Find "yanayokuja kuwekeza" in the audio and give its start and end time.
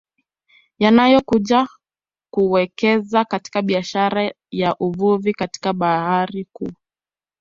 0.79-3.25